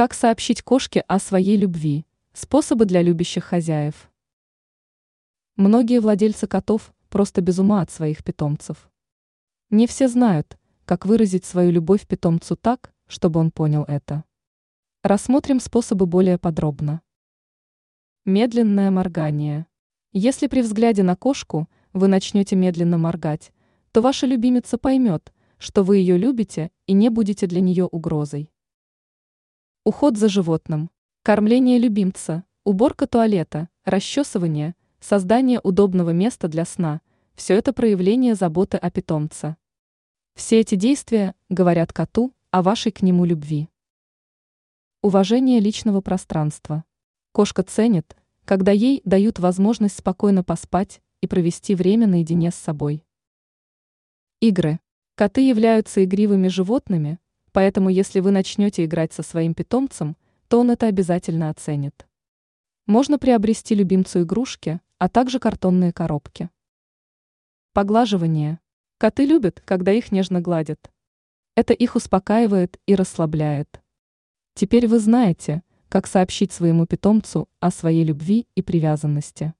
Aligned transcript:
Как 0.00 0.14
сообщить 0.14 0.62
кошке 0.62 1.00
о 1.08 1.18
своей 1.18 1.58
любви? 1.58 2.06
Способы 2.32 2.86
для 2.86 3.02
любящих 3.02 3.44
хозяев. 3.44 4.10
Многие 5.56 6.00
владельцы 6.00 6.46
котов 6.46 6.94
просто 7.10 7.42
без 7.42 7.58
ума 7.58 7.82
от 7.82 7.90
своих 7.90 8.24
питомцев. 8.24 8.90
Не 9.68 9.86
все 9.86 10.08
знают, 10.08 10.56
как 10.86 11.04
выразить 11.04 11.44
свою 11.44 11.70
любовь 11.70 12.06
питомцу 12.06 12.56
так, 12.56 12.94
чтобы 13.08 13.40
он 13.40 13.50
понял 13.50 13.84
это. 13.88 14.24
Рассмотрим 15.02 15.60
способы 15.60 16.06
более 16.06 16.38
подробно. 16.38 17.02
Медленное 18.24 18.90
моргание. 18.90 19.66
Если 20.12 20.46
при 20.46 20.62
взгляде 20.62 21.02
на 21.02 21.14
кошку 21.14 21.68
вы 21.92 22.08
начнете 22.08 22.56
медленно 22.56 22.96
моргать, 22.96 23.52
то 23.92 24.00
ваша 24.00 24.24
любимица 24.24 24.78
поймет, 24.78 25.30
что 25.58 25.82
вы 25.82 25.98
ее 25.98 26.16
любите 26.16 26.70
и 26.86 26.94
не 26.94 27.10
будете 27.10 27.46
для 27.46 27.60
нее 27.60 27.84
угрозой. 27.84 28.50
Уход 29.90 30.16
за 30.16 30.28
животным, 30.28 30.88
кормление 31.24 31.76
любимца, 31.76 32.44
уборка 32.62 33.08
туалета, 33.08 33.68
расчесывание, 33.84 34.76
создание 35.00 35.58
удобного 35.64 36.10
места 36.10 36.46
для 36.46 36.64
сна– 36.64 37.00
все 37.34 37.54
это 37.54 37.72
проявление 37.72 38.36
заботы 38.36 38.76
о 38.76 38.88
питомце. 38.92 39.56
Все 40.36 40.60
эти 40.60 40.76
действия 40.76 41.34
говорят 41.48 41.92
коту 41.92 42.32
о 42.52 42.62
вашей 42.62 42.92
к 42.92 43.02
нему 43.02 43.24
любви. 43.24 43.68
Уважение 45.02 45.58
личного 45.58 46.00
пространства. 46.00 46.84
Кошка 47.32 47.64
ценит, 47.64 48.16
когда 48.44 48.70
ей 48.70 49.02
дают 49.04 49.40
возможность 49.40 49.98
спокойно 49.98 50.44
поспать 50.44 51.02
и 51.20 51.26
провести 51.26 51.74
время 51.74 52.06
наедине 52.06 52.52
с 52.52 52.54
собой. 52.54 53.04
Игры. 54.38 54.78
Коты 55.16 55.40
являются 55.40 56.04
игривыми 56.04 56.46
животными, 56.46 57.18
поэтому 57.52 57.88
если 57.90 58.20
вы 58.20 58.30
начнете 58.30 58.84
играть 58.84 59.12
со 59.12 59.22
своим 59.22 59.54
питомцем, 59.54 60.16
то 60.48 60.60
он 60.60 60.70
это 60.70 60.86
обязательно 60.86 61.50
оценит. 61.50 62.06
Можно 62.86 63.18
приобрести 63.18 63.74
любимцу 63.74 64.22
игрушки, 64.22 64.80
а 64.98 65.08
также 65.08 65.38
картонные 65.38 65.92
коробки. 65.92 66.50
Поглаживание. 67.72 68.58
Коты 68.98 69.26
любят, 69.26 69.62
когда 69.64 69.92
их 69.92 70.10
нежно 70.12 70.40
гладят. 70.40 70.90
Это 71.54 71.72
их 71.72 71.94
успокаивает 71.94 72.78
и 72.86 72.94
расслабляет. 72.94 73.80
Теперь 74.54 74.88
вы 74.88 74.98
знаете, 74.98 75.62
как 75.88 76.06
сообщить 76.06 76.52
своему 76.52 76.86
питомцу 76.86 77.48
о 77.60 77.70
своей 77.70 78.04
любви 78.04 78.46
и 78.54 78.62
привязанности. 78.62 79.54